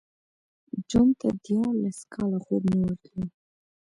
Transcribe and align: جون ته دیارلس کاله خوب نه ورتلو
جون 0.89 1.07
ته 1.19 1.27
دیارلس 1.43 1.99
کاله 2.13 2.39
خوب 2.45 2.61
نه 2.69 2.77
ورتلو 2.81 3.25